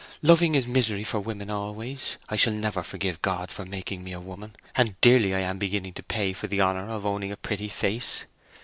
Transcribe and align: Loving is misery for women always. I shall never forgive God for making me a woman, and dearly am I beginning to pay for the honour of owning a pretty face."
Loving 0.23 0.55
is 0.55 0.65
misery 0.67 1.03
for 1.03 1.19
women 1.19 1.51
always. 1.51 2.17
I 2.27 2.35
shall 2.35 2.53
never 2.53 2.81
forgive 2.81 3.21
God 3.21 3.51
for 3.51 3.65
making 3.65 4.03
me 4.03 4.13
a 4.13 4.19
woman, 4.19 4.55
and 4.75 4.99
dearly 4.99 5.31
am 5.31 5.57
I 5.57 5.59
beginning 5.59 5.93
to 5.93 6.01
pay 6.01 6.33
for 6.33 6.47
the 6.47 6.59
honour 6.59 6.89
of 6.89 7.05
owning 7.05 7.31
a 7.31 7.37
pretty 7.37 7.67
face." 7.69 8.25